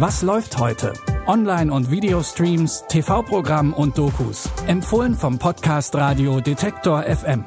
Was 0.00 0.22
läuft 0.22 0.58
heute? 0.58 0.92
Online- 1.26 1.72
und 1.72 1.90
Videostreams, 1.90 2.84
TV-Programm 2.88 3.72
und 3.72 3.98
Dokus. 3.98 4.48
Empfohlen 4.68 5.16
vom 5.16 5.40
Podcast 5.40 5.92
Radio 5.96 6.40
Detektor 6.40 7.02
FM. 7.02 7.44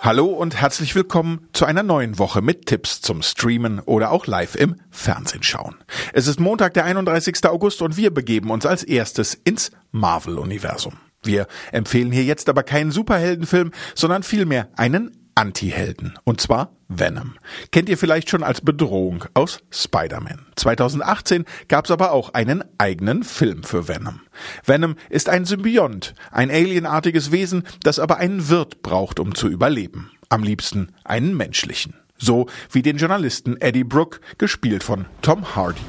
Hallo 0.00 0.26
und 0.26 0.54
herzlich 0.54 0.94
willkommen 0.94 1.48
zu 1.52 1.64
einer 1.64 1.82
neuen 1.82 2.20
Woche 2.20 2.42
mit 2.42 2.66
Tipps 2.66 3.00
zum 3.00 3.22
Streamen 3.22 3.80
oder 3.80 4.12
auch 4.12 4.28
live 4.28 4.54
im 4.54 4.76
Fernsehen 4.92 5.42
schauen. 5.42 5.74
Es 6.12 6.28
ist 6.28 6.38
Montag, 6.38 6.74
der 6.74 6.84
31. 6.84 7.44
August 7.46 7.82
und 7.82 7.96
wir 7.96 8.14
begeben 8.14 8.52
uns 8.52 8.66
als 8.66 8.84
erstes 8.84 9.34
ins 9.34 9.72
Marvel-Universum. 9.90 10.92
Wir 11.24 11.48
empfehlen 11.72 12.12
hier 12.12 12.24
jetzt 12.24 12.48
aber 12.48 12.62
keinen 12.62 12.92
Superheldenfilm, 12.92 13.72
sondern 13.96 14.22
vielmehr 14.22 14.68
einen 14.76 15.19
Anti-Helden. 15.34 16.18
Und 16.24 16.40
zwar 16.40 16.72
Venom. 16.88 17.34
Kennt 17.70 17.88
ihr 17.88 17.96
vielleicht 17.96 18.30
schon 18.30 18.42
als 18.42 18.60
Bedrohung 18.60 19.24
aus 19.34 19.60
Spider-Man. 19.70 20.46
2018 20.56 21.44
gab 21.68 21.84
es 21.84 21.90
aber 21.90 22.12
auch 22.12 22.34
einen 22.34 22.64
eigenen 22.78 23.22
Film 23.22 23.62
für 23.62 23.88
Venom. 23.88 24.20
Venom 24.64 24.96
ist 25.08 25.28
ein 25.28 25.44
Symbiont, 25.44 26.14
ein 26.30 26.50
alienartiges 26.50 27.30
Wesen, 27.32 27.64
das 27.82 27.98
aber 27.98 28.16
einen 28.18 28.48
Wirt 28.48 28.82
braucht, 28.82 29.20
um 29.20 29.34
zu 29.34 29.48
überleben. 29.48 30.10
Am 30.28 30.42
liebsten 30.42 30.92
einen 31.04 31.36
menschlichen. 31.36 31.94
So 32.18 32.46
wie 32.70 32.82
den 32.82 32.98
Journalisten 32.98 33.60
Eddie 33.60 33.84
Brooke, 33.84 34.20
gespielt 34.36 34.84
von 34.84 35.06
Tom 35.22 35.56
Hardy. 35.56 35.80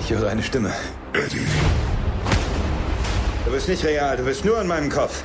Ich 0.00 0.10
höre 0.10 0.28
eine 0.28 0.42
Stimme. 0.42 0.72
Eddie. 1.12 1.46
Du 3.44 3.50
bist 3.50 3.68
nicht 3.68 3.84
real, 3.84 4.16
du 4.16 4.24
bist 4.24 4.44
nur 4.44 4.60
in 4.60 4.66
meinem 4.66 4.90
Kopf. 4.90 5.24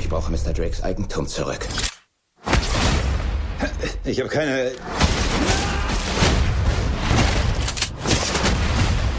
Ich 0.00 0.08
brauche 0.08 0.32
Mr. 0.32 0.54
Drakes 0.54 0.82
Eigentum 0.82 1.26
zurück. 1.26 1.58
Ich 4.04 4.18
habe 4.18 4.30
keine. 4.30 4.72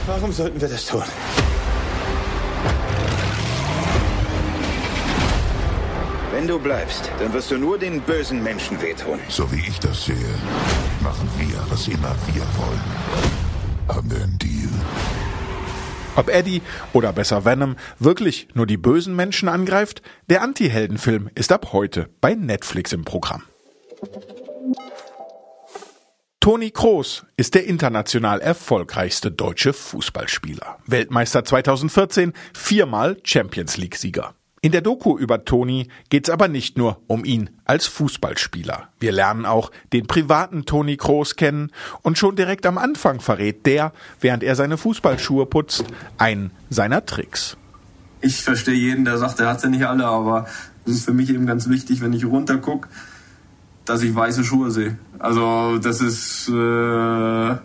Warum 0.08 0.32
sollten 0.32 0.60
wir 0.60 0.68
das 0.68 0.88
tun? 0.88 1.04
Wenn 6.32 6.48
du 6.48 6.58
bleibst, 6.58 7.12
dann 7.20 7.32
wirst 7.32 7.52
du 7.52 7.60
nur 7.60 7.78
den 7.78 8.02
bösen 8.02 8.42
Menschen 8.42 8.82
wehtun. 8.82 9.20
So 9.30 9.52
wie 9.52 9.60
ich 9.60 9.80
das 9.80 10.06
sehe, 10.06 10.16
machen 11.02 11.30
wir, 11.38 11.64
was 11.70 11.88
immer 11.88 12.16
wir 12.34 12.42
wollen. 12.58 13.41
Ob 16.22 16.30
Eddie 16.30 16.62
oder 16.94 17.14
besser 17.14 17.46
Venom 17.46 17.78
wirklich 17.98 18.48
nur 18.54 18.68
die 18.68 18.78
bösen 18.78 19.16
Menschen 19.16 19.50
angreift? 19.50 20.04
Der 20.30 20.44
Anti-Heldenfilm 20.44 21.32
ist 21.34 21.52
ab 21.52 21.70
heute 21.74 22.10
bei 22.22 22.36
Netflix 22.36 22.94
im 22.94 23.04
Programm. 23.04 23.42
Toni 26.40 26.70
Kroos 26.70 27.26
ist 27.38 27.56
der 27.56 27.66
international 27.66 28.40
erfolgreichste 28.40 29.32
deutsche 29.32 29.74
Fußballspieler. 29.74 30.78
Weltmeister 30.86 31.44
2014, 31.44 32.34
viermal 32.54 33.18
Champions 33.24 33.78
League-Sieger. 33.78 34.36
In 34.64 34.72
der 34.72 34.82
Doku 34.82 35.18
über 35.18 35.44
Toni 35.44 35.88
geht's 36.10 36.30
aber 36.30 36.48
nicht 36.48 36.78
nur 36.78 37.02
um 37.08 37.26
ihn 37.26 37.50
als 37.66 37.88
Fußballspieler. 37.88 38.90
Wir 39.00 39.12
lernen 39.12 39.48
auch 39.48 39.72
den 39.92 40.06
privaten 40.06 40.66
Toni 40.66 40.98
Kroos 40.98 41.36
kennen 41.36 41.72
und 42.04 42.20
schon 42.20 42.36
direkt 42.36 42.68
am 42.68 42.78
Anfang 42.78 43.22
verrät 43.22 43.66
der, 43.66 43.92
während 44.20 44.44
er 44.44 44.56
seine 44.56 44.78
Fußballschuhe 44.78 45.48
putzt, 45.48 45.86
einen 46.20 46.52
seiner 46.70 47.04
Tricks. 47.08 47.58
Ich 48.22 48.44
verstehe 48.44 48.76
jeden, 48.76 49.04
der 49.04 49.18
sagt, 49.18 49.40
er 49.40 49.48
hat 49.48 49.62
sie 49.62 49.70
nicht 49.70 49.88
alle, 49.88 50.06
aber 50.06 50.46
es 50.86 50.94
ist 50.94 51.06
für 51.06 51.14
mich 51.14 51.32
eben 51.32 51.48
ganz 51.48 51.68
wichtig, 51.68 52.02
wenn 52.02 52.14
ich 52.14 52.24
runtergucke, 52.24 52.88
dass 53.86 54.04
ich 54.04 54.14
weiße 54.14 54.44
Schuhe 54.44 54.70
sehe. 54.70 54.96
Also 55.18 55.80
das 55.80 56.02
ist 56.02 56.50
äh, 56.50 57.56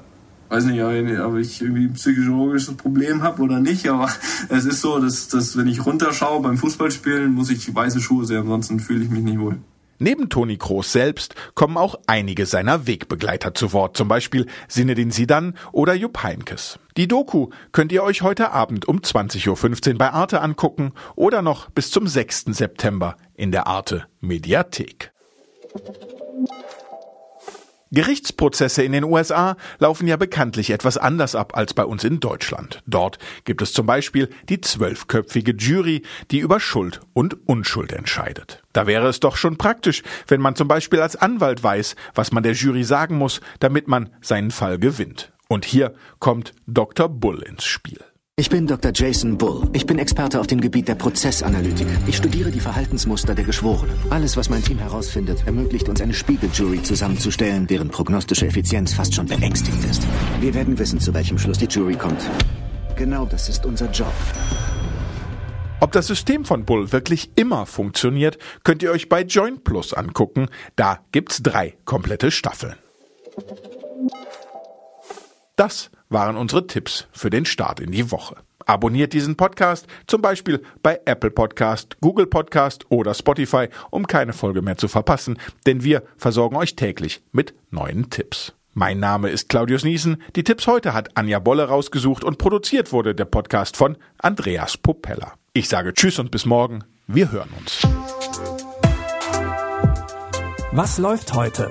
weiß 0.48 0.64
nicht, 0.64 0.82
ob 0.82 1.36
ich 1.36 1.60
irgendwie 1.60 1.84
ein 1.84 1.94
psychologisches 1.94 2.74
Problem 2.76 3.22
habe 3.22 3.42
oder 3.42 3.60
nicht, 3.60 3.88
aber 3.88 4.10
es 4.48 4.64
ist 4.64 4.80
so, 4.80 4.98
dass, 4.98 5.28
dass 5.28 5.56
wenn 5.56 5.66
ich 5.66 5.84
runterschaue 5.84 6.40
beim 6.42 6.58
Fußballspielen, 6.58 7.32
muss 7.32 7.50
ich 7.50 7.74
weiße 7.74 8.00
Schuhe 8.00 8.24
sehen, 8.24 8.42
ansonsten 8.42 8.80
fühle 8.80 9.04
ich 9.04 9.10
mich 9.10 9.22
nicht 9.22 9.38
wohl. 9.38 9.58
Neben 9.98 10.28
Toni 10.28 10.58
Kroos 10.58 10.92
selbst 10.92 11.34
kommen 11.54 11.78
auch 11.78 11.94
einige 12.06 12.44
seiner 12.44 12.86
Wegbegleiter 12.86 13.54
zu 13.54 13.72
Wort, 13.72 13.96
zum 13.96 14.08
Beispiel 14.08 14.46
Sinedin 14.68 15.10
Sidan 15.10 15.54
oder 15.72 15.94
Jupp 15.94 16.22
Heinkes. 16.22 16.78
Die 16.98 17.08
Doku 17.08 17.48
könnt 17.72 17.92
ihr 17.92 18.02
euch 18.02 18.20
heute 18.20 18.50
Abend 18.50 18.86
um 18.88 18.98
20.15 18.98 19.92
Uhr 19.92 19.98
bei 19.98 20.10
Arte 20.10 20.42
angucken 20.42 20.92
oder 21.14 21.40
noch 21.40 21.70
bis 21.70 21.90
zum 21.90 22.06
6. 22.06 22.46
September 22.48 23.16
in 23.34 23.52
der 23.52 23.66
Arte 23.66 24.06
Mediathek. 24.20 25.12
Gerichtsprozesse 27.92 28.82
in 28.82 28.92
den 28.92 29.04
USA 29.04 29.56
laufen 29.78 30.08
ja 30.08 30.16
bekanntlich 30.16 30.70
etwas 30.70 30.96
anders 30.96 31.34
ab 31.34 31.56
als 31.56 31.72
bei 31.72 31.84
uns 31.84 32.02
in 32.04 32.18
Deutschland. 32.18 32.82
Dort 32.86 33.18
gibt 33.44 33.62
es 33.62 33.72
zum 33.72 33.86
Beispiel 33.86 34.28
die 34.48 34.60
zwölfköpfige 34.60 35.52
Jury, 35.52 36.02
die 36.30 36.38
über 36.40 36.58
Schuld 36.58 37.00
und 37.12 37.48
Unschuld 37.48 37.92
entscheidet. 37.92 38.62
Da 38.72 38.86
wäre 38.86 39.06
es 39.08 39.20
doch 39.20 39.36
schon 39.36 39.56
praktisch, 39.56 40.02
wenn 40.26 40.40
man 40.40 40.56
zum 40.56 40.68
Beispiel 40.68 41.00
als 41.00 41.16
Anwalt 41.16 41.62
weiß, 41.62 41.94
was 42.14 42.32
man 42.32 42.42
der 42.42 42.52
Jury 42.52 42.84
sagen 42.84 43.16
muss, 43.18 43.40
damit 43.60 43.86
man 43.86 44.10
seinen 44.20 44.50
Fall 44.50 44.78
gewinnt. 44.78 45.32
Und 45.48 45.64
hier 45.64 45.94
kommt 46.18 46.54
Dr. 46.66 47.08
Bull 47.08 47.40
ins 47.42 47.64
Spiel. 47.64 48.00
Ich 48.38 48.50
bin 48.50 48.66
Dr. 48.66 48.92
Jason 48.94 49.38
Bull. 49.38 49.66
Ich 49.72 49.86
bin 49.86 49.98
Experte 49.98 50.38
auf 50.38 50.46
dem 50.46 50.60
Gebiet 50.60 50.88
der 50.88 50.94
Prozessanalytik. 50.94 51.86
Ich 52.06 52.18
studiere 52.18 52.50
die 52.50 52.60
Verhaltensmuster 52.60 53.34
der 53.34 53.46
Geschworenen. 53.46 53.96
Alles, 54.10 54.36
was 54.36 54.50
mein 54.50 54.62
Team 54.62 54.76
herausfindet, 54.76 55.46
ermöglicht 55.46 55.88
uns 55.88 56.02
eine 56.02 56.12
Spiegeljury 56.12 56.82
zusammenzustellen, 56.82 57.66
deren 57.66 57.88
prognostische 57.88 58.46
Effizienz 58.46 58.92
fast 58.92 59.14
schon 59.14 59.24
beängstigend 59.24 59.82
ist. 59.86 60.06
Wir 60.40 60.52
werden 60.52 60.78
wissen, 60.78 61.00
zu 61.00 61.14
welchem 61.14 61.38
Schluss 61.38 61.56
die 61.56 61.64
Jury 61.64 61.94
kommt. 61.94 62.20
Genau 62.94 63.24
das 63.24 63.48
ist 63.48 63.64
unser 63.64 63.90
Job. 63.90 64.12
Ob 65.80 65.92
das 65.92 66.06
System 66.06 66.44
von 66.44 66.66
Bull 66.66 66.92
wirklich 66.92 67.30
immer 67.36 67.64
funktioniert, 67.64 68.36
könnt 68.64 68.82
ihr 68.82 68.90
euch 68.90 69.08
bei 69.08 69.22
Joint 69.22 69.64
Plus 69.64 69.94
angucken. 69.94 70.48
Da 70.74 70.98
gibt's 71.10 71.42
drei 71.42 71.78
komplette 71.86 72.30
Staffeln. 72.30 72.76
Das 75.56 75.90
waren 76.08 76.36
unsere 76.36 76.66
Tipps 76.66 77.08
für 77.12 77.30
den 77.30 77.44
Start 77.44 77.80
in 77.80 77.92
die 77.92 78.10
Woche. 78.10 78.36
Abonniert 78.66 79.12
diesen 79.12 79.36
Podcast 79.36 79.86
zum 80.06 80.22
Beispiel 80.22 80.62
bei 80.82 81.00
Apple 81.04 81.30
Podcast, 81.30 81.96
Google 82.00 82.26
Podcast 82.26 82.84
oder 82.88 83.14
Spotify, 83.14 83.68
um 83.90 84.06
keine 84.06 84.32
Folge 84.32 84.60
mehr 84.60 84.76
zu 84.76 84.88
verpassen, 84.88 85.38
denn 85.66 85.84
wir 85.84 86.02
versorgen 86.16 86.56
euch 86.56 86.74
täglich 86.74 87.22
mit 87.30 87.54
neuen 87.70 88.10
Tipps. 88.10 88.54
Mein 88.74 89.00
Name 89.00 89.30
ist 89.30 89.48
Claudius 89.48 89.84
Niesen. 89.84 90.22
Die 90.34 90.44
Tipps 90.44 90.66
heute 90.66 90.92
hat 90.92 91.16
Anja 91.16 91.38
Bolle 91.38 91.68
rausgesucht 91.68 92.24
und 92.24 92.36
produziert 92.36 92.92
wurde 92.92 93.14
der 93.14 93.24
Podcast 93.24 93.76
von 93.76 93.96
Andreas 94.18 94.76
Popella. 94.76 95.32
Ich 95.54 95.68
sage 95.68 95.94
Tschüss 95.94 96.18
und 96.18 96.30
bis 96.30 96.44
morgen. 96.44 96.84
Wir 97.06 97.32
hören 97.32 97.48
uns. 97.58 97.86
Was 100.72 100.98
läuft 100.98 101.32
heute? 101.32 101.70